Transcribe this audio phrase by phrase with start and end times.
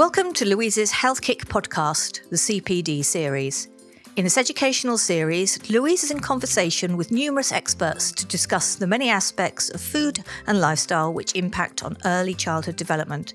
[0.00, 3.68] Welcome to Louise's Health Kick podcast, the CPD series.
[4.16, 9.10] In this educational series, Louise is in conversation with numerous experts to discuss the many
[9.10, 13.34] aspects of food and lifestyle which impact on early childhood development.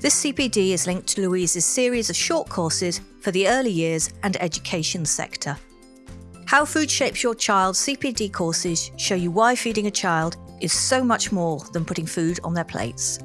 [0.00, 4.40] This CPD is linked to Louise's series of short courses for the early years and
[4.40, 5.54] education sector.
[6.46, 11.04] How Food Shapes Your Child CPD courses show you why feeding a child is so
[11.04, 13.18] much more than putting food on their plates.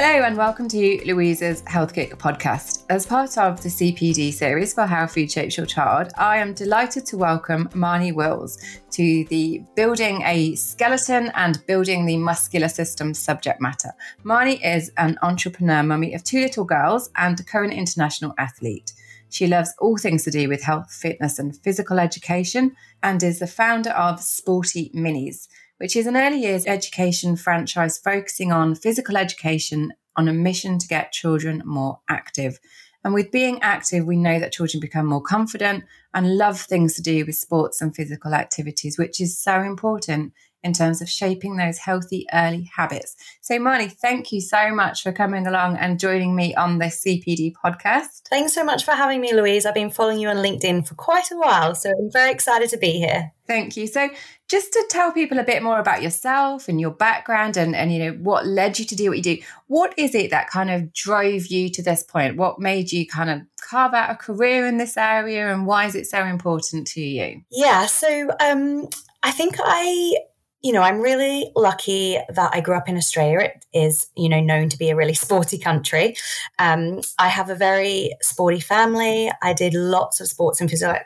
[0.00, 2.84] Hello and welcome to Louise's Health Kick podcast.
[2.88, 7.04] As part of the CPD series for How Food Shapes Your Child, I am delighted
[7.06, 8.62] to welcome Marnie Wills
[8.92, 13.90] to the Building a Skeleton and Building the Muscular System subject matter.
[14.24, 18.92] Marnie is an entrepreneur, mummy of two little girls, and a current international athlete.
[19.30, 23.48] She loves all things to do with health, fitness, and physical education, and is the
[23.48, 29.92] founder of Sporty Minis which is an early years education franchise focusing on physical education
[30.16, 32.58] on a mission to get children more active.
[33.04, 37.02] And with being active, we know that children become more confident and love things to
[37.02, 41.78] do with sports and physical activities, which is so important in terms of shaping those
[41.78, 43.16] healthy early habits.
[43.40, 47.52] So, Marnie, thank you so much for coming along and joining me on this CPD
[47.64, 48.22] podcast.
[48.28, 49.66] Thanks so much for having me, Louise.
[49.66, 52.78] I've been following you on LinkedIn for quite a while, so I'm very excited to
[52.78, 53.32] be here.
[53.46, 53.86] Thank you.
[53.86, 54.10] So,
[54.48, 57.98] just to tell people a bit more about yourself and your background and, and you
[57.98, 60.92] know what led you to do what you do, what is it that kind of
[60.92, 62.36] drove you to this point?
[62.36, 65.94] What made you kind of carve out a career in this area and why is
[65.94, 67.42] it so important to you?
[67.50, 68.88] Yeah, so um,
[69.22, 70.16] I think I
[70.60, 73.40] you know, I'm really lucky that I grew up in Australia.
[73.40, 76.16] It is, you know, known to be a really sporty country.
[76.58, 79.30] Um, I have a very sporty family.
[79.40, 80.96] I did lots of sports and physical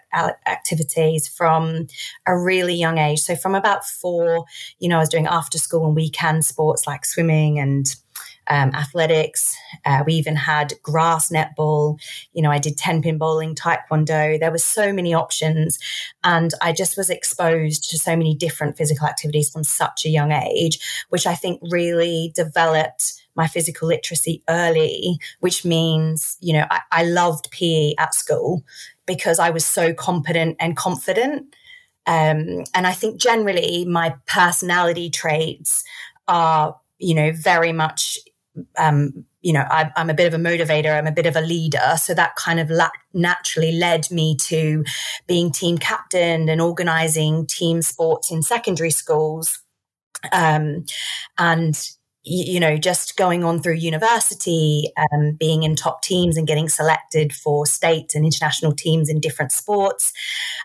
[0.46, 1.86] activities from
[2.26, 3.20] a really young age.
[3.20, 4.46] So from about four,
[4.78, 7.94] you know, I was doing after school and weekend sports like swimming and
[8.52, 9.56] um, athletics.
[9.86, 11.98] Uh, we even had grass netball.
[12.34, 14.38] You know, I did 10 pin bowling, taekwondo.
[14.38, 15.78] There were so many options.
[16.22, 20.32] And I just was exposed to so many different physical activities from such a young
[20.32, 26.80] age, which I think really developed my physical literacy early, which means, you know, I,
[26.92, 28.62] I loved PE at school
[29.06, 31.54] because I was so competent and confident.
[32.06, 35.84] Um, and I think generally my personality traits
[36.28, 38.18] are, you know, very much
[38.78, 41.40] um, you know, I, am a bit of a motivator, I'm a bit of a
[41.40, 41.94] leader.
[41.96, 44.84] So that kind of la- naturally led me to
[45.26, 49.60] being team captain and organizing team sports in secondary schools.
[50.32, 50.84] Um,
[51.38, 51.76] and
[52.24, 57.32] you know, just going on through university, um, being in top teams and getting selected
[57.32, 60.12] for state and international teams in different sports.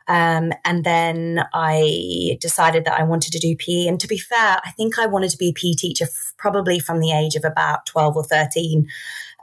[0.07, 3.87] Um, and then I decided that I wanted to do PE.
[3.87, 6.79] And to be fair, I think I wanted to be a PE teacher f- probably
[6.79, 8.87] from the age of about 12 or 13.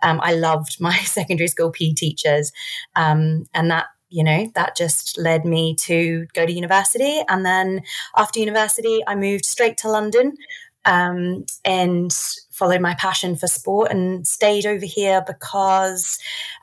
[0.03, 2.53] Um, I loved my secondary school PE teachers.
[2.95, 7.23] Um, and that you know, that just led me to go to university.
[7.29, 7.83] And then
[8.17, 10.37] after university, I moved straight to London
[10.85, 12.13] um, and
[12.51, 16.19] followed my passion for sport and stayed over here because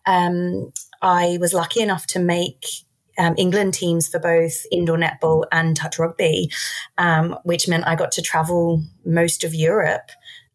[0.06, 0.72] um,
[1.02, 2.66] I was lucky enough to make
[3.18, 6.50] um, England teams for both indoor netball and touch rugby,
[6.98, 10.10] um, which meant I got to travel most of Europe.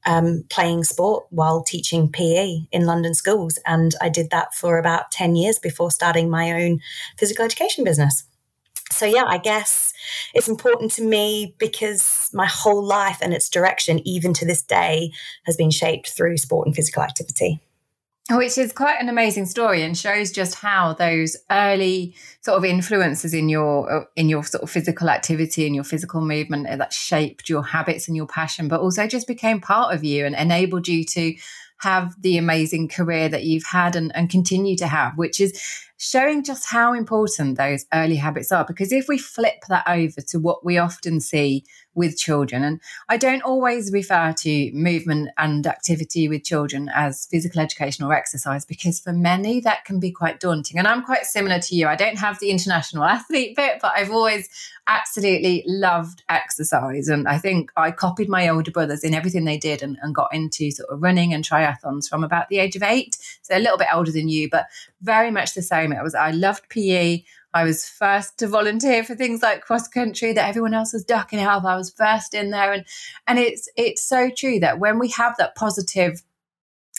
[0.09, 3.59] Um, playing sport while teaching PE in London schools.
[3.66, 6.78] And I did that for about 10 years before starting my own
[7.19, 8.22] physical education business
[8.91, 9.92] so yeah, I guess
[10.34, 15.10] it's important to me because my whole life and its direction, even to this day,
[15.44, 17.60] has been shaped through sport and physical activity.
[18.28, 23.32] Which is quite an amazing story and shows just how those early sort of influences
[23.32, 27.48] in your uh, in your sort of physical activity and your physical movement that shaped
[27.48, 31.04] your habits and your passion, but also just became part of you and enabled you
[31.04, 31.34] to
[31.78, 35.60] have the amazing career that you've had and, and continue to have, which is
[35.99, 38.65] showing just how important those early habits are.
[38.65, 41.65] Because if we flip that over to what we often see
[41.95, 47.60] with children, and I don't always refer to movement and activity with children as physical
[47.60, 50.78] education or exercise, because for many that can be quite daunting.
[50.78, 51.89] And I'm quite similar to you.
[51.89, 54.49] I don't have the international athlete bit, but I've always
[54.89, 57.09] absolutely loved exercise.
[57.09, 60.33] And I think I copied my older brothers in everything they did and, and got
[60.33, 63.16] into sort of running and triathlons from about the age of eight.
[63.42, 64.66] So a little bit older than you, but
[65.06, 65.92] very much the same.
[65.92, 67.22] It was I loved PE.
[67.54, 71.41] I was first to volunteer for things like cross country that everyone else was ducking
[71.41, 71.64] out.
[71.64, 72.84] I was first in there, and
[73.26, 76.22] and it's it's so true that when we have that positive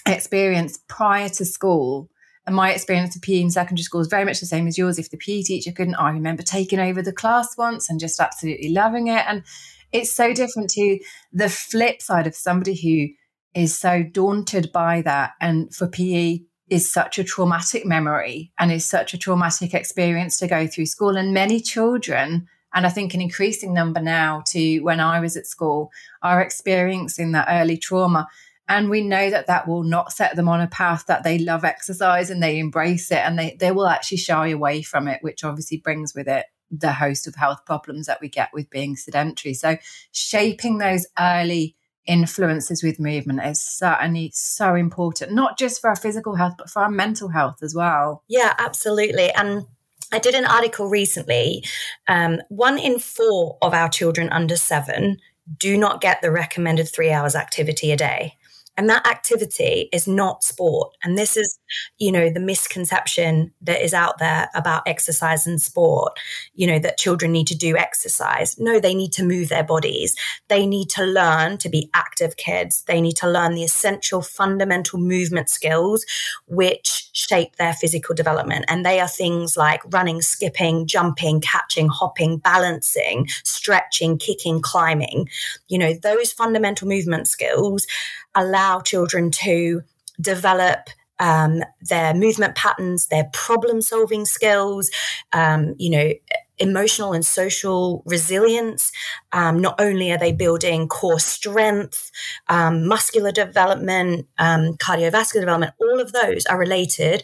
[0.07, 2.09] experience prior to school,
[2.47, 4.97] and my experience of PE in secondary school is very much the same as yours.
[4.97, 8.69] If the PE teacher couldn't, I remember taking over the class once and just absolutely
[8.69, 9.23] loving it.
[9.27, 9.43] And
[9.91, 10.97] it's so different to
[11.33, 13.13] the flip side of somebody who
[13.53, 15.31] is so daunted by that.
[15.41, 16.39] And for PE,
[16.69, 21.15] is such a traumatic memory and is such a traumatic experience to go through school.
[21.15, 25.47] And many children, and I think an increasing number now to when I was at
[25.47, 25.91] school,
[26.21, 28.27] are experiencing that early trauma.
[28.69, 31.63] And we know that that will not set them on a path that they love
[31.63, 35.45] exercise and they embrace it and they, they will actually shy away from it, which
[35.45, 39.53] obviously brings with it the host of health problems that we get with being sedentary.
[39.53, 39.77] So,
[40.11, 46.35] shaping those early influences with movement is certainly so important, not just for our physical
[46.35, 48.23] health, but for our mental health as well.
[48.27, 49.31] Yeah, absolutely.
[49.31, 49.65] And
[50.11, 51.63] I did an article recently.
[52.07, 55.17] Um, one in four of our children under seven
[55.59, 58.36] do not get the recommended three hours activity a day.
[58.77, 60.95] And that activity is not sport.
[61.03, 61.59] And this is,
[61.97, 66.17] you know, the misconception that is out there about exercise and sport,
[66.53, 68.57] you know, that children need to do exercise.
[68.59, 70.15] No, they need to move their bodies.
[70.47, 72.83] They need to learn to be active kids.
[72.87, 76.05] They need to learn the essential fundamental movement skills,
[76.45, 78.65] which shape their physical development.
[78.67, 85.29] And they are things like running, skipping, jumping, catching, hopping, balancing, stretching, kicking, climbing.
[85.67, 87.87] You know, those fundamental movement skills
[88.37, 89.81] allow children to
[90.21, 90.89] develop
[91.19, 94.91] um, their movement patterns, their problem solving skills,
[95.33, 96.13] um, you know,
[96.59, 98.91] emotional and social resilience.
[99.31, 102.11] Um, not only are they building core strength,
[102.49, 107.23] um, muscular development, um, cardiovascular development, all of those are related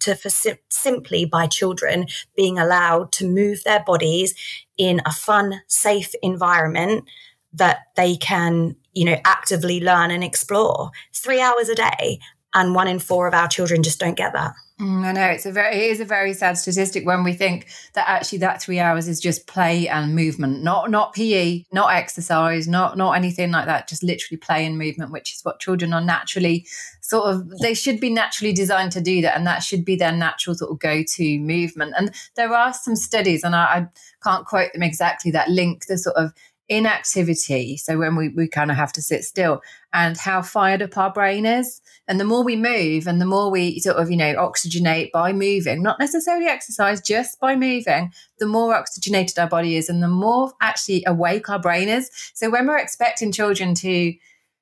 [0.00, 2.06] to for sim- simply by children
[2.36, 4.34] being allowed to move their bodies
[4.76, 7.04] in a fun, safe environment
[7.52, 10.90] that they can you know, actively learn and explore.
[11.12, 12.18] three hours a day,
[12.54, 14.54] and one in four of our children just don't get that.
[14.80, 17.68] Mm, I know it's a very it is a very sad statistic when we think
[17.94, 22.66] that actually that three hours is just play and movement, not not PE, not exercise,
[22.66, 26.00] not not anything like that, just literally play and movement, which is what children are
[26.00, 26.66] naturally
[27.00, 30.12] sort of they should be naturally designed to do that, and that should be their
[30.12, 31.94] natural sort of go to movement.
[31.96, 33.88] And there are some studies, and I, I
[34.24, 36.32] can't quote them exactly, that link the sort of
[36.76, 37.76] inactivity.
[37.76, 41.12] So when we, we kind of have to sit still and how fired up our
[41.12, 41.80] brain is.
[42.08, 45.32] And the more we move and the more we sort of, you know, oxygenate by
[45.32, 50.08] moving, not necessarily exercise, just by moving, the more oxygenated our body is and the
[50.08, 52.10] more actually awake our brain is.
[52.34, 54.14] So when we're expecting children to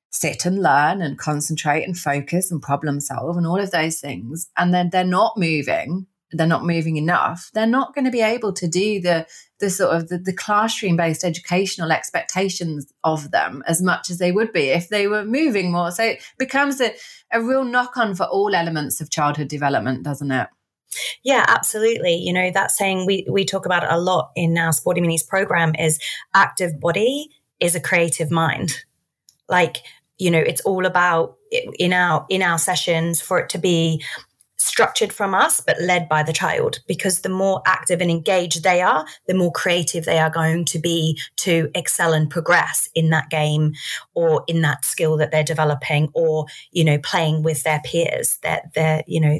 [0.09, 4.49] sit and learn and concentrate and focus and problem solve and all of those things,
[4.57, 8.53] and then they're not moving, they're not moving enough, they're not going to be able
[8.53, 9.27] to do the
[9.59, 14.31] the sort of the, the classroom based educational expectations of them as much as they
[14.31, 15.91] would be if they were moving more.
[15.91, 16.93] So it becomes a,
[17.31, 20.47] a real knock on for all elements of childhood development, doesn't it?
[21.23, 22.15] Yeah, absolutely.
[22.15, 25.73] You know, that saying we, we talk about a lot in our Sporty Minis program
[25.75, 25.99] is
[26.33, 27.29] active body
[27.59, 28.83] is a creative mind.
[29.47, 29.77] Like,
[30.17, 34.03] you know, it's all about in our in our sessions for it to be
[34.71, 36.79] structured from us, but led by the child.
[36.87, 40.79] Because the more active and engaged they are, the more creative they are going to
[40.79, 43.73] be to excel and progress in that game
[44.13, 48.73] or in that skill that they're developing or, you know, playing with their peers, that
[48.73, 49.39] they're, you know,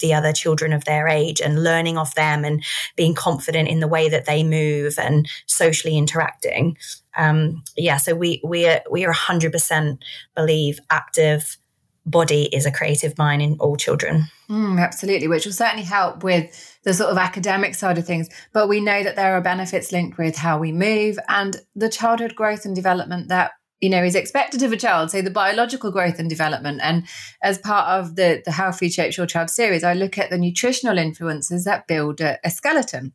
[0.00, 2.64] the other children of their age and learning off them and
[2.96, 6.76] being confident in the way that they move and socially interacting.
[7.16, 10.04] Um, yeah, so we we are we are hundred percent
[10.34, 11.56] believe active
[12.06, 14.24] body is a creative mind in all children.
[14.48, 18.28] Mm, absolutely, which will certainly help with the sort of academic side of things.
[18.52, 22.36] But we know that there are benefits linked with how we move and the childhood
[22.36, 26.18] growth and development that you know is expected of a child so the biological growth
[26.18, 27.04] and development and
[27.42, 30.38] as part of the the how food shapes your child series i look at the
[30.38, 33.12] nutritional influences that build a, a skeleton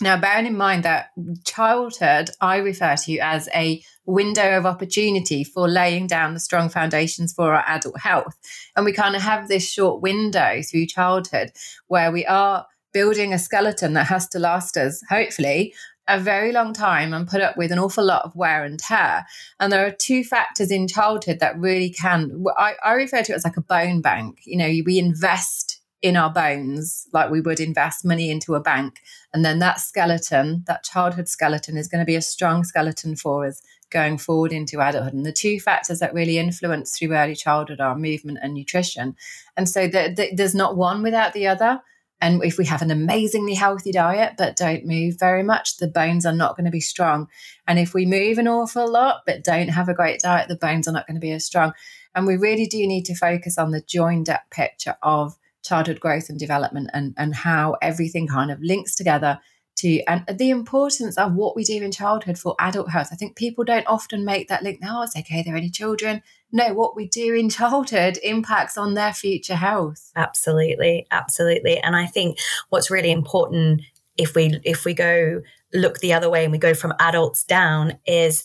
[0.00, 1.10] now, bearing in mind that
[1.44, 7.32] childhood, I refer to as a window of opportunity for laying down the strong foundations
[7.32, 8.36] for our adult health.
[8.76, 11.52] And we kind of have this short window through childhood
[11.88, 15.74] where we are building a skeleton that has to last us, hopefully,
[16.08, 19.24] a very long time and put up with an awful lot of wear and tear.
[19.60, 23.36] And there are two factors in childhood that really can, I, I refer to it
[23.36, 24.40] as like a bone bank.
[24.44, 25.69] You know, we invest
[26.02, 29.00] in our bones like we would invest money into a bank.
[29.34, 33.46] And then that skeleton, that childhood skeleton, is going to be a strong skeleton for
[33.46, 35.12] us going forward into adulthood.
[35.12, 39.16] And the two factors that really influence through early childhood are movement and nutrition.
[39.56, 41.80] And so the, the, there's not one without the other.
[42.22, 46.26] And if we have an amazingly healthy diet but don't move very much, the bones
[46.26, 47.28] are not going to be strong.
[47.66, 50.86] And if we move an awful lot but don't have a great diet, the bones
[50.86, 51.72] are not going to be as strong.
[52.14, 55.36] And we really do need to focus on the joined up picture of
[55.70, 59.38] childhood growth and development and, and how everything kind of links together
[59.76, 63.08] to and the importance of what we do in childhood for adult health.
[63.12, 64.80] I think people don't often make that link.
[64.80, 66.22] Now it's okay, they're only children.
[66.52, 70.10] No, what we do in childhood impacts on their future health.
[70.16, 71.78] Absolutely, absolutely.
[71.78, 72.38] And I think
[72.70, 73.82] what's really important
[74.16, 75.40] if we if we go
[75.72, 78.42] look the other way and we go from adults down is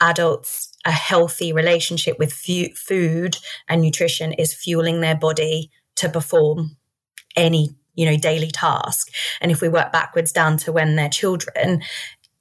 [0.00, 3.36] adults a healthy relationship with food
[3.68, 6.76] and nutrition is fueling their body to perform
[7.36, 9.12] any you know daily task.
[9.40, 11.82] And if we work backwards down to when they're children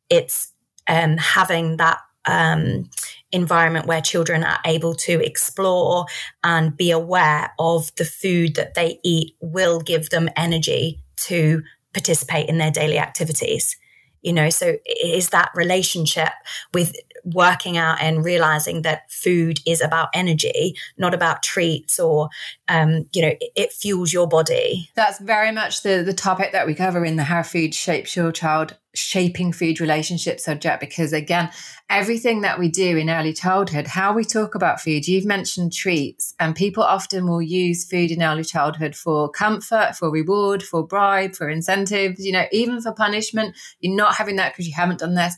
[0.09, 0.51] it's
[0.87, 2.89] um, having that um,
[3.31, 6.05] environment where children are able to explore
[6.43, 12.47] and be aware of the food that they eat will give them energy to participate
[12.47, 13.77] in their daily activities.
[14.21, 16.31] You know so is that relationship
[16.73, 22.29] with working out and realizing that food is about energy not about treats or
[22.67, 24.89] um, you know it, it, fuels your body.
[24.95, 28.31] That's very much the the topic that we cover in the how food shapes your
[28.31, 31.49] child shaping food relationship subject because again
[31.89, 36.35] everything that we do in early childhood how we talk about food you've mentioned treats
[36.39, 41.33] and people often will use food in early childhood for comfort for reward for bribe
[41.33, 43.55] for incentives you know even for punishment.
[43.79, 45.35] You're not having that because you haven't done this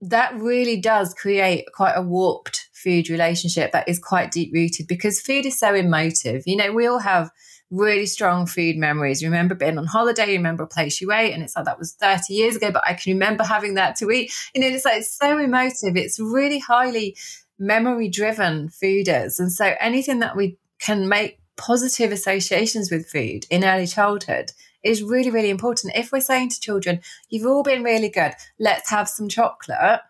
[0.00, 5.20] that really does create quite a warped food relationship that is quite deep rooted because
[5.20, 7.30] food is so emotive you know we all have
[7.70, 9.20] really strong food memories.
[9.20, 11.78] You remember being on holiday, you remember a place you ate, and it's like that
[11.78, 14.32] was 30 years ago, but I can remember having that to eat.
[14.54, 15.96] You know, it's like it's so emotive.
[15.96, 17.16] It's really highly
[17.58, 19.40] memory driven food is.
[19.40, 24.52] And so anything that we can make positive associations with food in early childhood
[24.86, 25.96] is really, really important.
[25.96, 30.00] If we're saying to children, you've all been really good, let's have some chocolate,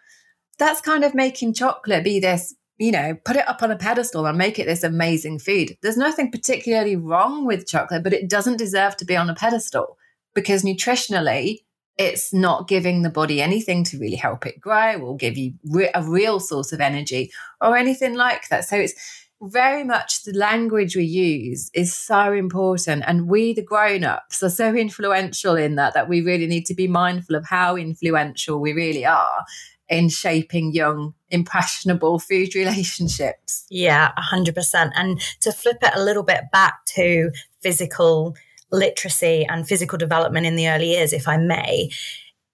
[0.58, 4.26] that's kind of making chocolate be this you know, put it up on a pedestal
[4.26, 5.76] and make it this amazing food.
[5.80, 9.96] There's nothing particularly wrong with chocolate, but it doesn't deserve to be on a pedestal
[10.34, 11.60] because nutritionally,
[11.98, 15.90] it's not giving the body anything to really help it grow or give you re-
[15.94, 17.30] a real source of energy
[17.62, 18.66] or anything like that.
[18.66, 18.94] So it's
[19.42, 24.74] very much the language we use is so important and we the grown-ups are so
[24.74, 29.04] influential in that that we really need to be mindful of how influential we really
[29.04, 29.44] are
[29.88, 33.66] in shaping young, impressionable food relationships.
[33.70, 34.90] Yeah, 100%.
[34.96, 38.34] And to flip it a little bit back to physical
[38.72, 41.90] literacy and physical development in the early years, if I may,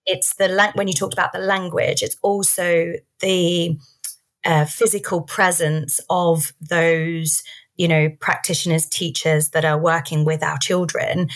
[0.04, 3.78] it's the when you talked about the language, it's also the
[4.44, 7.42] uh, physical presence of those,
[7.76, 11.28] you know, practitioners, teachers that are working with our children.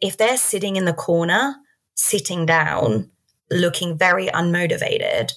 [0.00, 1.56] If they're sitting in the corner,
[1.94, 3.10] sitting down,
[3.50, 5.32] looking very unmotivated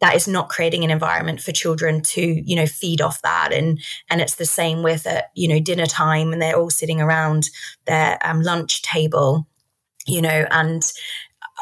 [0.00, 3.80] that is not creating an environment for children to you know feed off that and
[4.10, 7.48] and it's the same with at you know dinner time and they're all sitting around
[7.86, 9.46] their um, lunch table
[10.06, 10.92] you know and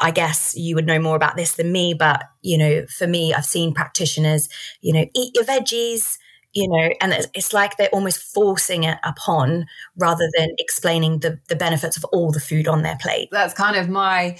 [0.01, 3.33] I guess you would know more about this than me, but you know, for me,
[3.33, 4.49] I've seen practitioners,
[4.81, 6.17] you know, eat your veggies,
[6.53, 9.65] you know, and it's, it's like they're almost forcing it upon
[9.97, 13.29] rather than explaining the the benefits of all the food on their plate.
[13.31, 14.37] That's kind of my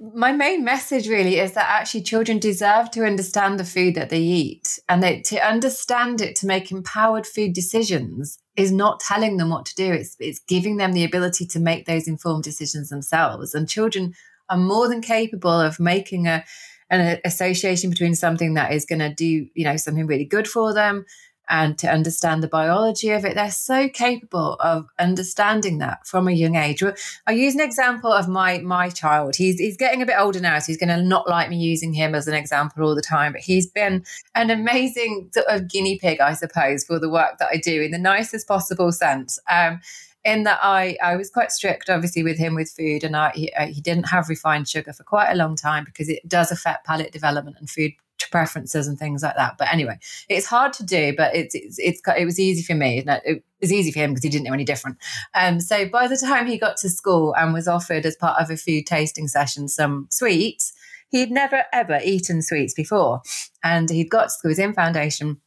[0.00, 4.20] my main message really is that actually children deserve to understand the food that they
[4.20, 4.78] eat.
[4.88, 9.66] And that to understand it to make empowered food decisions is not telling them what
[9.66, 9.92] to do.
[9.92, 13.54] It's it's giving them the ability to make those informed decisions themselves.
[13.54, 14.14] And children
[14.50, 16.44] are more than capable of making a
[16.90, 20.72] an association between something that is going to do you know something really good for
[20.72, 21.04] them
[21.48, 23.34] and to understand the biology of it.
[23.34, 26.82] They're so capable of understanding that from a young age.
[27.26, 29.36] I use an example of my my child.
[29.36, 31.94] He's he's getting a bit older now, so he's going to not like me using
[31.94, 33.32] him as an example all the time.
[33.32, 37.48] But he's been an amazing sort of guinea pig, I suppose, for the work that
[37.52, 39.38] I do in the nicest possible sense.
[39.50, 39.80] Um,
[40.24, 43.52] in that I, I was quite strict, obviously, with him with food, and I, he,
[43.68, 47.12] he didn't have refined sugar for quite a long time because it does affect palate
[47.12, 47.92] development and food
[48.30, 49.56] preferences and things like that.
[49.58, 49.98] But anyway,
[50.28, 53.02] it's hard to do, but it's it's, it's it was easy for me.
[53.06, 54.98] It was easy for him because he didn't know any different.
[55.34, 58.50] Um, so by the time he got to school and was offered as part of
[58.50, 60.72] a food tasting session some sweets,
[61.10, 63.22] he'd never ever eaten sweets before,
[63.62, 64.48] and he'd got to school.
[64.48, 65.40] He was in foundation.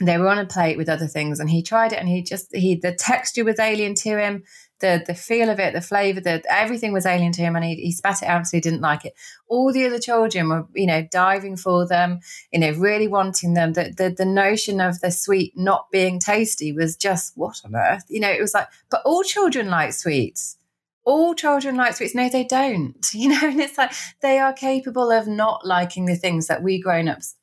[0.00, 2.54] They were on a plate with other things, and he tried it, and he just
[2.54, 4.42] he the texture was alien to him
[4.84, 7.76] the the feel of it, the flavour, the everything was alien to him, and he,
[7.76, 9.14] he spat it out, so he didn't like it.
[9.48, 12.20] All the other children were, you know, diving for them,
[12.52, 13.72] you know, really wanting them.
[13.72, 18.04] The the, the notion of the sweet not being tasty was just what on earth,
[18.08, 18.30] you know.
[18.30, 20.58] It was like, but all children like sweets.
[21.04, 22.14] All children like sweets.
[22.14, 22.94] No, they don't.
[23.14, 26.80] You know, and it's like they are capable of not liking the things that we
[26.80, 27.36] grown ups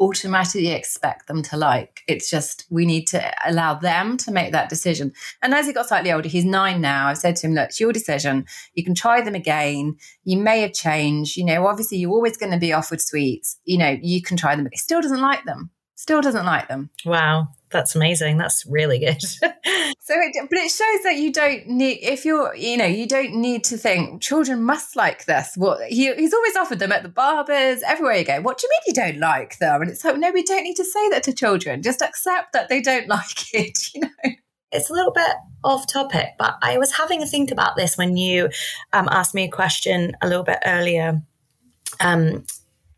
[0.00, 2.00] automatically expect them to like.
[2.08, 5.12] It's just we need to allow them to make that decision.
[5.42, 7.08] And as he got slightly older, he's nine now.
[7.08, 8.46] I've said to him, look, it's your decision.
[8.74, 9.96] You can try them again.
[10.24, 11.36] You may have changed.
[11.36, 13.58] You know, obviously you're always going to be offered sweets.
[13.64, 14.64] You know, you can try them.
[14.64, 15.70] But he still doesn't like them.
[15.96, 16.90] Still doesn't like them.
[17.04, 18.38] Wow that's amazing.
[18.38, 19.20] That's really good.
[19.22, 23.34] so, it, but it shows that you don't need if you're, you know, you don't
[23.34, 25.52] need to think children must like this.
[25.56, 28.40] What he, he's always offered them at the barbers, everywhere you go.
[28.40, 29.82] What do you mean you don't like them?
[29.82, 31.82] And it's like, no, we don't need to say that to children.
[31.82, 33.78] Just accept that they don't like it.
[33.94, 34.32] You know.
[34.72, 35.32] It's a little bit
[35.64, 38.48] off topic, but I was having a think about this when you
[38.92, 41.22] um, asked me a question a little bit earlier
[42.00, 42.44] um,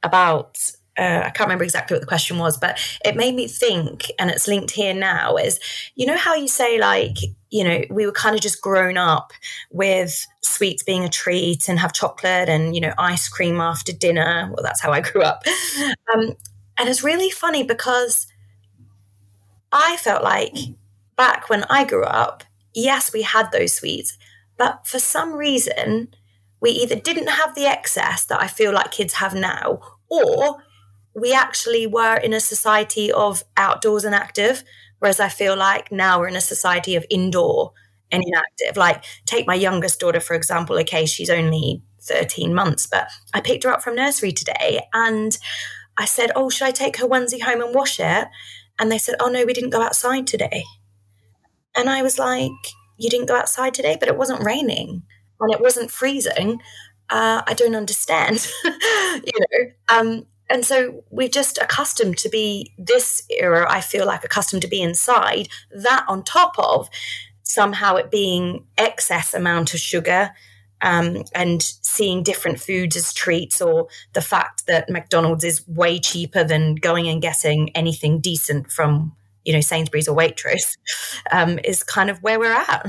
[0.03, 0.57] about
[0.99, 4.31] uh, I can't remember exactly what the question was, but it made me think, and
[4.31, 5.61] it's linked here now, is
[5.95, 7.17] you know how you say, like,
[7.51, 9.33] you know, we were kind of just grown up
[9.71, 14.51] with sweets being a treat and have chocolate and, you know, ice cream after dinner.
[14.53, 15.45] Well, that's how I grew up.
[16.15, 16.35] Um,
[16.79, 18.27] and it's really funny because
[19.73, 20.55] I felt like
[21.17, 24.19] back when I grew up, yes, we had those sweets,
[24.57, 26.09] but for some reason,
[26.61, 30.59] we either didn't have the excess that I feel like kids have now, or
[31.21, 34.65] we actually were in a society of outdoors and active,
[34.99, 37.73] whereas I feel like now we're in a society of indoor
[38.11, 38.77] and inactive.
[38.77, 40.79] Like, take my youngest daughter, for example.
[40.79, 45.37] Okay, she's only 13 months, but I picked her up from nursery today and
[45.97, 48.29] I said, Oh, should I take her onesie home and wash it?
[48.79, 50.65] And they said, Oh, no, we didn't go outside today.
[51.77, 52.51] And I was like,
[52.97, 55.03] You didn't go outside today, but it wasn't raining
[55.41, 56.61] and it wasn't freezing.
[57.11, 58.47] Uh, I don't understand.
[58.65, 64.25] you know, um, and so we're just accustomed to be this era i feel like
[64.25, 65.49] accustomed to be inside.
[65.75, 66.89] That on top of
[67.43, 70.31] somehow it being excess amount of sugar
[70.81, 76.45] um, and seeing different foods as treats or the fact that mcdonald's is way cheaper
[76.45, 79.15] than going and getting anything decent from
[79.45, 80.77] you know sainsbury's or waitrose
[81.33, 82.87] um, is kind of where we're at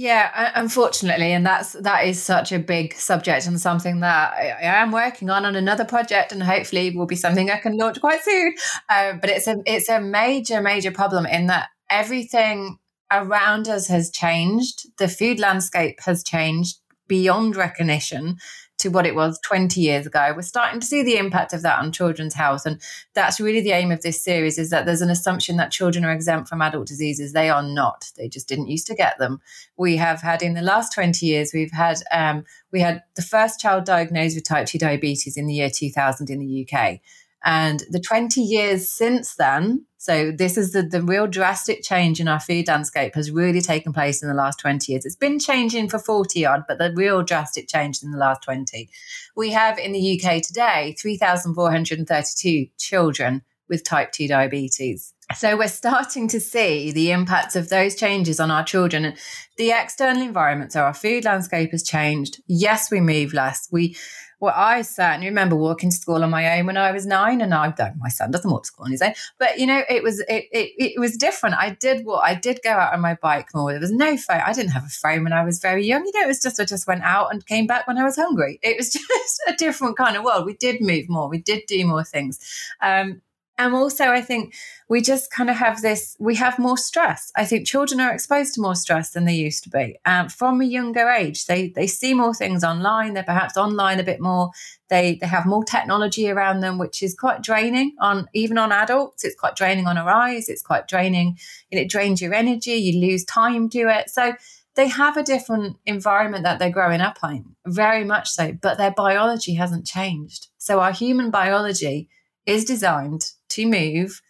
[0.00, 4.80] yeah, unfortunately, and that's that is such a big subject and something that I, I
[4.80, 8.22] am working on on another project, and hopefully will be something I can launch quite
[8.22, 8.54] soon.
[8.88, 12.78] Um, but it's a it's a major major problem in that everything
[13.10, 14.86] around us has changed.
[14.98, 16.76] The food landscape has changed
[17.08, 18.36] beyond recognition
[18.78, 20.32] to what it was 20 years ago.
[20.34, 22.64] We're starting to see the impact of that on children's health.
[22.64, 22.80] And
[23.14, 26.12] that's really the aim of this series is that there's an assumption that children are
[26.12, 27.32] exempt from adult diseases.
[27.32, 28.10] They are not.
[28.16, 29.40] They just didn't used to get them.
[29.76, 33.60] We have had in the last 20 years, we've had, um, we had the first
[33.60, 37.00] child diagnosed with type 2 diabetes in the year 2000 in the UK.
[37.44, 42.28] And the 20 years since then, so this is the, the real drastic change in
[42.28, 45.04] our food landscape has really taken place in the last 20 years.
[45.04, 48.88] It's been changing for 40 odd, but the real drastic change in the last 20.
[49.36, 55.14] We have in the UK today 3,432 children with type 2 diabetes.
[55.36, 59.16] So we're starting to see the impacts of those changes on our children and
[59.58, 60.72] the external environment.
[60.72, 62.40] So our food landscape has changed.
[62.46, 63.68] Yes, we move less.
[63.70, 63.96] We
[64.40, 67.52] well, I certainly remember walking to school on my own when I was nine, and
[67.52, 67.98] I don't.
[67.98, 70.46] My son doesn't walk to school on his own, but you know, it was it,
[70.52, 71.56] it, it was different.
[71.56, 73.72] I did what I did go out on my bike more.
[73.72, 74.42] There was no phone.
[74.44, 76.04] I didn't have a phone when I was very young.
[76.06, 78.16] You know, it was just I just went out and came back when I was
[78.16, 78.60] hungry.
[78.62, 80.46] It was just a different kind of world.
[80.46, 81.28] We did move more.
[81.28, 82.38] We did do more things.
[82.80, 83.22] Um,
[83.58, 84.54] and also, I think
[84.88, 87.32] we just kind of have this, we have more stress.
[87.36, 90.60] I think children are exposed to more stress than they used to be um, from
[90.60, 91.46] a younger age.
[91.46, 93.14] They, they see more things online.
[93.14, 94.52] They're perhaps online a bit more.
[94.88, 99.24] They, they have more technology around them, which is quite draining on even on adults.
[99.24, 100.48] It's quite draining on our eyes.
[100.48, 101.36] It's quite draining
[101.72, 102.74] and it drains your energy.
[102.74, 104.08] You lose time to it.
[104.08, 104.34] So
[104.76, 108.92] they have a different environment that they're growing up in, very much so, but their
[108.92, 110.46] biology hasn't changed.
[110.58, 112.08] So our human biology
[112.48, 114.22] is designed to move,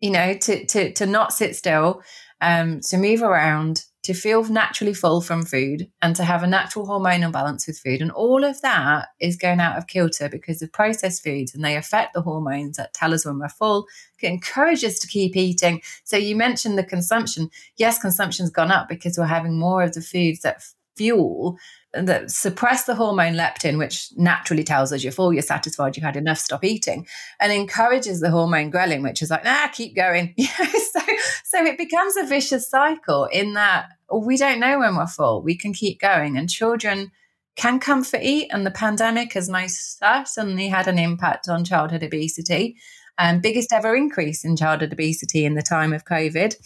[0.00, 2.02] you know, to to to not sit still,
[2.40, 6.86] um, to move around, to feel naturally full from food, and to have a natural
[6.86, 8.02] hormonal balance with food.
[8.02, 11.76] And all of that is going out of kilter because of processed foods, and they
[11.76, 13.86] affect the hormones that tell us when we're full,
[14.18, 15.80] can encourage us to keep eating.
[16.04, 17.50] So you mentioned the consumption.
[17.76, 20.62] Yes, consumption's gone up because we're having more of the foods that
[20.94, 21.56] fuel
[21.94, 26.16] that suppress the hormone leptin, which naturally tells us you're full, you're satisfied, you've had
[26.16, 27.06] enough, stop eating,
[27.38, 30.34] and encourages the hormone ghrelin, which is like, ah, keep going.
[30.38, 31.00] so,
[31.44, 35.42] so it becomes a vicious cycle in that we don't know when we're full.
[35.42, 37.10] We can keep going, and children
[37.56, 42.76] can comfort eat, and the pandemic has most certainly had an impact on childhood obesity.
[43.18, 46.56] Um, biggest ever increase in childhood obesity in the time of COVID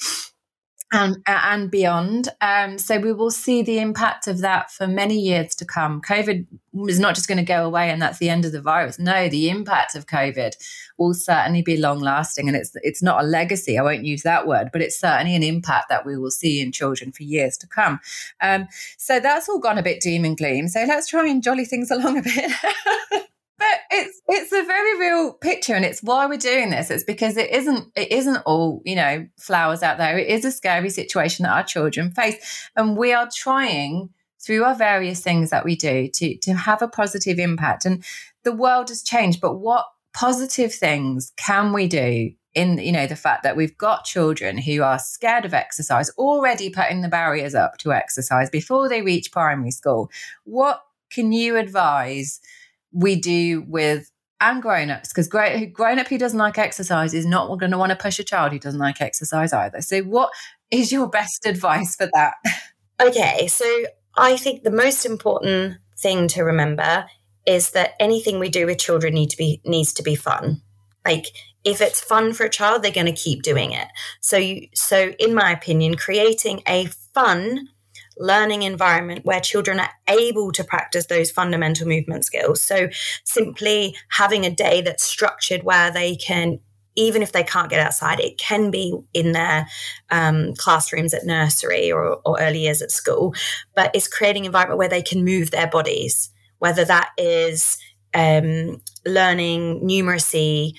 [0.93, 2.29] and, and beyond.
[2.41, 6.01] Um, so we will see the impact of that for many years to come.
[6.01, 6.47] COVID
[6.89, 8.99] is not just going to go away and that's the end of the virus.
[8.99, 10.55] No, the impact of COVID
[10.99, 13.79] will certainly be long lasting, and it's it's not a legacy.
[13.79, 16.73] I won't use that word, but it's certainly an impact that we will see in
[16.73, 18.01] children for years to come.
[18.41, 20.69] Um, so that's all gone a bit doom and gloom.
[20.69, 23.27] So let's try and jolly things along a bit.
[23.59, 26.91] But it's it's a very real picture and it's why we're doing this.
[26.91, 30.19] It's because it isn't it isn't all you know flowers out there.
[30.19, 34.75] It is a scary situation that our children face and we are trying through our
[34.75, 37.85] various things that we do to to have a positive impact.
[37.87, 38.05] And
[38.45, 43.17] the world has changed but what positive things can we do in you know the
[43.17, 47.79] fact that we've got children who are scared of exercise already putting the barriers up
[47.79, 50.11] to exercise before they reach primary school?
[50.45, 52.41] What can you advise
[52.97, 57.47] we do with and grown-ups because great grown up who doesn't like exercise is not
[57.59, 59.81] going to want to push a child who doesn't like exercise either.
[59.81, 60.31] So what
[60.71, 62.35] is your best advice for that?
[63.01, 63.67] Okay so
[64.19, 67.05] i think the most important thing to remember
[67.47, 70.63] is that anything we do with children need to be needs to be fun.
[71.05, 71.27] Like
[71.63, 73.89] if it's fun for a child they're going to keep doing it.
[74.21, 77.69] So you so in my opinion creating a fun
[78.19, 82.63] learning environment where children are able to practice those fundamental movement skills.
[82.63, 82.89] So
[83.25, 86.61] simply having a day that's structured where they can
[86.99, 89.67] even if they can't get outside, it can be in their
[90.11, 93.35] um, classrooms at nursery or, or, early years at school.
[93.75, 97.77] But it's creating an environment where they can move their bodies, whether that is
[98.15, 100.73] um, learning numeracy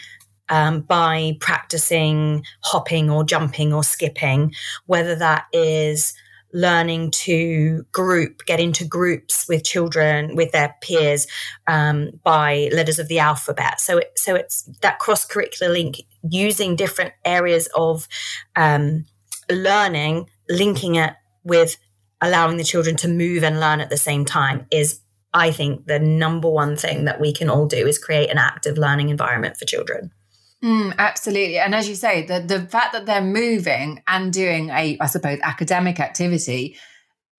[0.49, 4.53] um, by practicing hopping or jumping or skipping,
[4.85, 6.13] whether that is
[6.53, 11.27] learning to group, get into groups with children, with their peers
[11.67, 13.79] um, by letters of the alphabet.
[13.79, 18.07] So, it, so it's that cross curricular link using different areas of
[18.55, 19.05] um,
[19.49, 21.77] learning, linking it with
[22.21, 25.01] allowing the children to move and learn at the same time is
[25.33, 28.77] I think the number one thing that we can all do is create an active
[28.77, 30.11] learning environment for children.
[30.63, 31.59] Mm, absolutely.
[31.59, 35.39] And as you say, the, the fact that they're moving and doing a, I suppose,
[35.43, 36.77] academic activity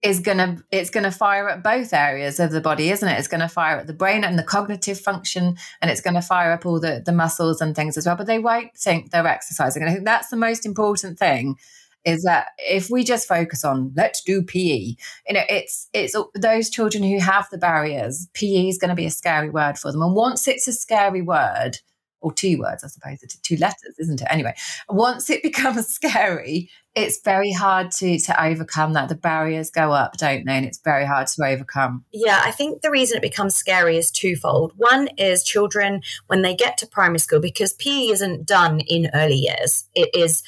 [0.00, 3.18] is gonna it's gonna fire at both areas of the body, isn't it?
[3.18, 6.64] It's gonna fire at the brain and the cognitive function, and it's gonna fire up
[6.64, 8.14] all the, the muscles and things as well.
[8.14, 9.82] But they won't think they're exercising.
[9.82, 11.56] And I think that's the most important thing
[12.04, 14.94] is that if we just focus on let's do PE,
[15.28, 19.06] you know, it's it's those children who have the barriers, PE is going to be
[19.06, 20.02] a scary word for them.
[20.02, 21.78] And once it's a scary word,
[22.20, 24.28] or two words, I suppose, two letters, isn't it?
[24.30, 24.54] Anyway,
[24.88, 29.08] once it becomes scary, it's very hard to to overcome that.
[29.08, 30.56] The barriers go up, don't they?
[30.56, 32.04] And it's very hard to overcome.
[32.12, 34.72] Yeah, I think the reason it becomes scary is twofold.
[34.76, 39.36] One is children when they get to primary school, because PE isn't done in early
[39.36, 39.84] years.
[39.94, 40.42] It is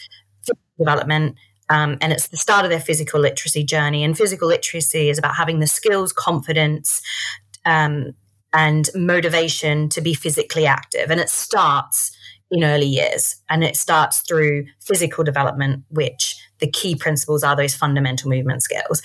[0.78, 1.36] development.
[1.68, 4.02] Um, and it's the start of their physical literacy journey.
[4.02, 7.00] And physical literacy is about having the skills, confidence,
[7.64, 8.12] um,
[8.52, 11.10] and motivation to be physically active.
[11.10, 12.16] And it starts
[12.50, 17.74] in early years and it starts through physical development, which the key principles are those
[17.74, 19.00] fundamental movement skills.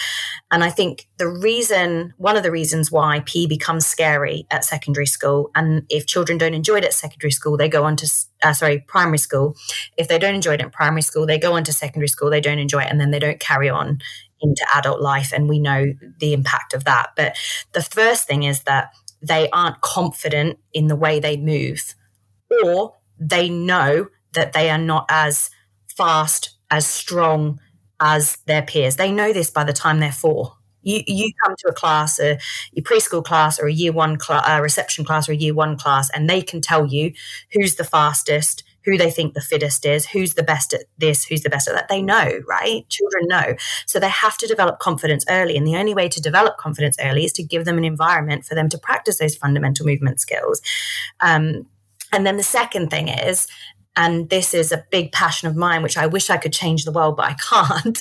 [0.52, 5.06] And I think the reason, one of the reasons why P becomes scary at secondary
[5.06, 8.12] school, and if children don't enjoy it at secondary school, they go on to,
[8.44, 9.56] uh, sorry, primary school.
[9.98, 12.42] If they don't enjoy it in primary school, they go on to secondary school, they
[12.42, 14.00] don't enjoy it, and then they don't carry on
[14.42, 15.32] into adult life.
[15.34, 17.12] And we know the impact of that.
[17.16, 17.38] But
[17.72, 18.92] the first thing is that
[19.26, 21.96] they aren't confident in the way they move,
[22.64, 25.50] or they know that they are not as
[25.88, 27.60] fast, as strong
[28.00, 28.98] as their peers.
[28.98, 30.58] They know this by the time they're four.
[30.84, 32.38] You, you come to a class, a
[32.74, 35.54] your preschool class or a year one cl- a uh, reception class or a year
[35.54, 37.14] one class, and they can tell you
[37.54, 41.42] who's the fastest, who they think the fittest is, who's the best at this, who's
[41.42, 41.88] the best at that.
[41.90, 42.88] They know, right?
[42.88, 43.56] Children know.
[43.86, 45.58] So they have to develop confidence early.
[45.58, 48.56] And the only way to develop confidence early is to give them an environment for
[48.56, 50.62] them to practice those fundamental movement skills.
[51.20, 51.66] Um,
[52.14, 53.48] and then the second thing is,
[53.98, 56.92] and this is a big passion of mine, which I wish I could change the
[56.92, 58.00] world, but I can't.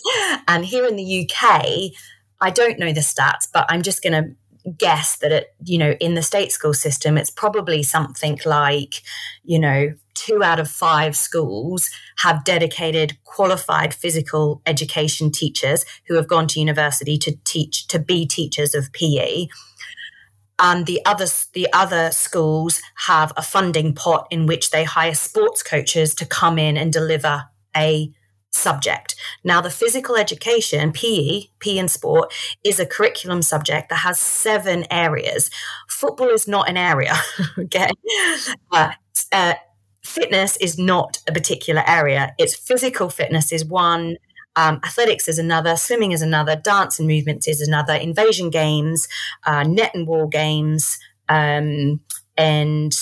[0.49, 1.93] and here in the UK,
[2.41, 4.35] I don't know the stats, but I'm just going to
[4.79, 9.03] guess that it, you know, in the state school system, it's probably something like,
[9.43, 16.29] you know, two out of five schools have dedicated qualified physical education teachers who have
[16.29, 19.47] gone to university to teach to be teachers of PE
[20.59, 25.63] and the other the other schools have a funding pot in which they hire sports
[25.63, 27.45] coaches to come in and deliver
[27.77, 28.11] a
[28.55, 29.15] subject.
[29.43, 34.87] Now, the physical education, PE, PE and sport, is a curriculum subject that has seven
[34.91, 35.51] areas.
[35.89, 37.15] Football is not an area,
[37.59, 37.91] okay?
[38.71, 38.93] Uh,
[39.33, 39.55] uh,
[40.03, 42.35] fitness is not a particular area.
[42.39, 44.17] It's physical fitness is one.
[44.57, 49.09] Um, athletics is another, swimming is another, dance and movements is another, invasion games,
[49.45, 52.01] uh, net and wall games, um,
[52.37, 52.93] and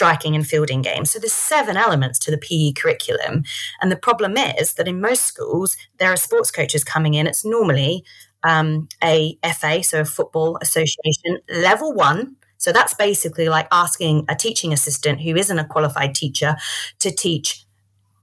[0.00, 1.10] striking and fielding games.
[1.10, 3.42] So there's seven elements to the PE curriculum.
[3.82, 7.26] And the problem is that in most schools, there are sports coaches coming in.
[7.26, 8.02] It's normally
[8.42, 12.36] um, a FA, so a football association, level one.
[12.56, 16.56] So that's basically like asking a teaching assistant who isn't a qualified teacher
[17.00, 17.66] to teach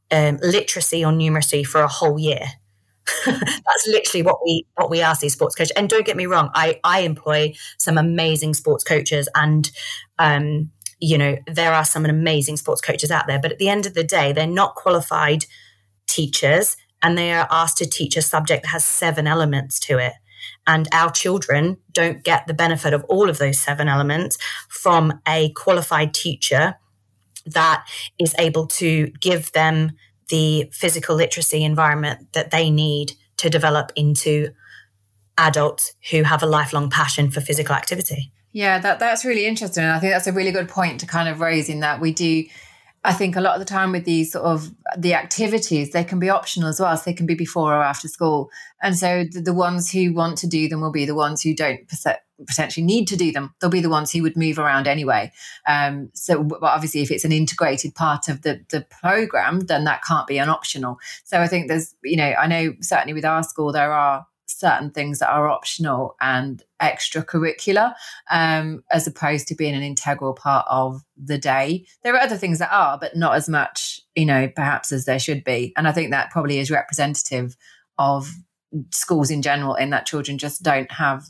[0.09, 2.47] um, literacy or numeracy for a whole year.
[3.25, 5.71] That's literally what we what we ask these sports coaches.
[5.77, 9.71] And don't get me wrong, I I employ some amazing sports coaches, and
[10.19, 13.39] um, you know there are some amazing sports coaches out there.
[13.39, 15.45] But at the end of the day, they're not qualified
[16.07, 20.13] teachers, and they are asked to teach a subject that has seven elements to it.
[20.65, 24.37] And our children don't get the benefit of all of those seven elements
[24.69, 26.75] from a qualified teacher
[27.45, 27.85] that
[28.19, 29.93] is able to give them
[30.29, 34.49] the physical literacy environment that they need to develop into
[35.37, 38.31] adults who have a lifelong passion for physical activity.
[38.57, 39.83] Yeah, that that's really interesting.
[39.83, 42.11] And I think that's a really good point to kind of raise in that we
[42.11, 42.45] do
[43.03, 46.17] I think a lot of the time with these sort of the activities, they can
[46.17, 46.97] be optional as well.
[46.97, 48.49] So they can be before or after school.
[48.81, 51.53] And so the, the ones who want to do them will be the ones who
[51.53, 51.81] don't
[52.47, 53.53] potentially need to do them.
[53.61, 55.31] They'll be the ones who would move around anyway.
[55.67, 60.03] Um, so, but obviously, if it's an integrated part of the the program, then that
[60.03, 60.97] can't be an optional.
[61.25, 64.89] So I think there's, you know, I know certainly with our school there are certain
[64.89, 67.93] things that are optional and extracurricular
[68.31, 71.85] um, as opposed to being an integral part of the day.
[72.03, 75.19] There are other things that are, but not as much, you know, perhaps as there
[75.19, 75.73] should be.
[75.75, 77.57] And I think that probably is representative
[77.97, 78.31] of
[78.91, 81.25] schools in general, in that children just don't have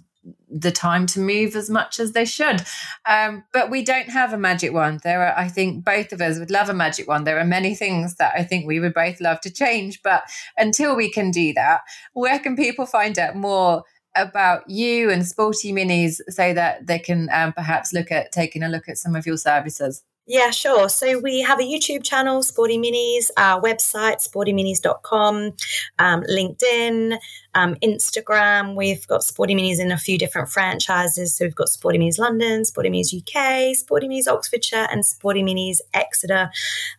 [0.60, 2.62] the time to move as much as they should.
[3.06, 5.02] Um, but we don't have a magic wand.
[5.04, 7.28] There are, I think, both of us would love a magic wand.
[7.28, 10.02] There are many things that I think we would both love to change.
[10.04, 10.24] But
[10.58, 11.82] until we can do that,
[12.14, 13.84] where can people find out more?
[14.16, 18.68] About you and Sporty Minis, so that they can um, perhaps look at taking a
[18.68, 20.04] look at some of your services.
[20.28, 20.90] Yeah, sure.
[20.90, 25.54] So we have a YouTube channel, Sporty Minis, our website, sportyminis.com,
[26.00, 27.18] um, LinkedIn,
[27.58, 28.76] um, Instagram.
[28.76, 31.36] We've got Sporty Minis in a few different franchises.
[31.36, 35.82] So we've got Sporty Minis London, Sporty Minis UK, Sporty Minis Oxfordshire, and Sporty Minis
[35.92, 36.52] Exeter.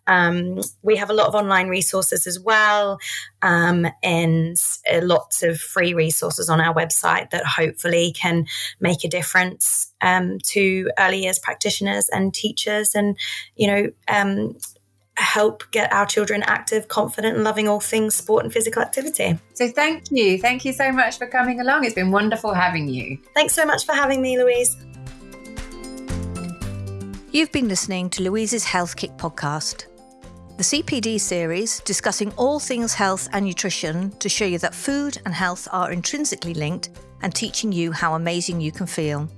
[0.08, 2.98] Um, we have a lot of online resources as well,
[3.40, 4.56] um, and
[4.92, 8.44] uh, lots of free resources on our website that hopefully can
[8.80, 13.16] make a difference um, to early years practitioners and teachers, and
[13.54, 14.56] you know um,
[15.18, 19.38] help get our children active, confident, and loving all things sport and physical activity.
[19.54, 20.38] So, thank you.
[20.38, 21.84] Thank you so much for coming along.
[21.84, 23.18] It's been wonderful having you.
[23.34, 24.74] Thanks so much for having me, Louise.
[27.30, 29.86] You've been listening to Louise's Health Kick podcast,
[30.56, 35.34] the CPD series discussing all things health and nutrition to show you that food and
[35.34, 36.90] health are intrinsically linked
[37.22, 39.28] and teaching you how amazing you can feel.